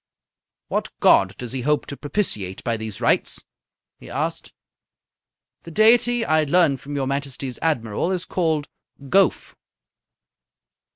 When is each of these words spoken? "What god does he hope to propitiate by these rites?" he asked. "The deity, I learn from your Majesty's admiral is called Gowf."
"What 0.67 0.89
god 0.99 1.37
does 1.37 1.51
he 1.51 1.61
hope 1.61 1.85
to 1.85 1.95
propitiate 1.95 2.63
by 2.63 2.75
these 2.75 3.01
rites?" 3.01 3.45
he 3.99 4.09
asked. 4.09 4.51
"The 5.61 5.69
deity, 5.69 6.25
I 6.25 6.43
learn 6.45 6.77
from 6.77 6.95
your 6.95 7.05
Majesty's 7.05 7.59
admiral 7.61 8.11
is 8.11 8.25
called 8.25 8.67
Gowf." 9.09 9.53